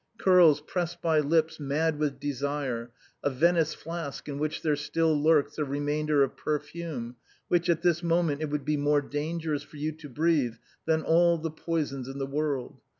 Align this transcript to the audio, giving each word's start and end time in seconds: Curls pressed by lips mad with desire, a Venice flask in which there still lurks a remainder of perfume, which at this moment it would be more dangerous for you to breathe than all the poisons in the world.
Curls 0.17 0.61
pressed 0.61 0.99
by 0.99 1.19
lips 1.19 1.59
mad 1.59 1.99
with 1.99 2.19
desire, 2.19 2.89
a 3.23 3.29
Venice 3.29 3.75
flask 3.75 4.27
in 4.27 4.39
which 4.39 4.63
there 4.63 4.75
still 4.75 5.13
lurks 5.15 5.59
a 5.59 5.63
remainder 5.63 6.23
of 6.23 6.35
perfume, 6.35 7.17
which 7.49 7.69
at 7.69 7.83
this 7.83 8.01
moment 8.01 8.41
it 8.41 8.49
would 8.49 8.65
be 8.65 8.77
more 8.77 9.03
dangerous 9.03 9.61
for 9.61 9.77
you 9.77 9.91
to 9.91 10.09
breathe 10.09 10.55
than 10.87 11.03
all 11.03 11.37
the 11.37 11.51
poisons 11.51 12.07
in 12.07 12.17
the 12.17 12.25
world. 12.25 12.79